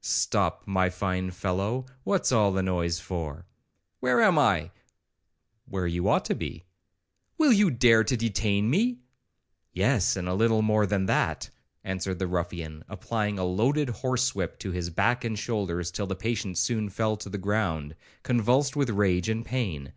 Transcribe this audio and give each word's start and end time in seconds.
'Stop, 0.00 0.62
my 0.64 0.88
fine 0.88 1.28
fellow, 1.32 1.84
what's 2.04 2.30
all 2.30 2.52
this 2.52 2.62
noise 2.64 3.00
for?' 3.00 3.46
'Where 3.98 4.20
am 4.20 4.38
I?' 4.38 4.70
'Where 5.64 5.88
you 5.88 6.08
ought 6.08 6.24
to 6.26 6.36
be.' 6.36 6.66
'Will 7.36 7.52
you 7.52 7.68
dare 7.68 8.04
to 8.04 8.16
detain 8.16 8.70
me?' 8.70 9.00
'Yes, 9.72 10.14
and 10.14 10.28
a 10.28 10.34
little 10.34 10.62
more 10.62 10.86
than 10.86 11.06
that,' 11.06 11.50
answered 11.82 12.20
the 12.20 12.28
ruffian, 12.28 12.84
applying 12.88 13.40
a 13.40 13.44
loaded 13.44 13.88
horse 13.88 14.36
whip 14.36 14.56
to 14.60 14.70
his 14.70 14.88
back 14.88 15.24
and 15.24 15.36
shoulders, 15.36 15.90
till 15.90 16.06
the 16.06 16.14
patient 16.14 16.58
soon 16.58 16.88
fell 16.88 17.16
to 17.16 17.28
the 17.28 17.36
ground 17.36 17.96
convulsed 18.22 18.76
with 18.76 18.88
rage 18.90 19.28
and 19.28 19.44
pain. 19.44 19.92